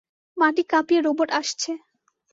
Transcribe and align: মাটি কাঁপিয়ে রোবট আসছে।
মাটি 0.37 0.63
কাঁপিয়ে 0.71 1.01
রোবট 1.01 1.29
আসছে। 1.39 1.71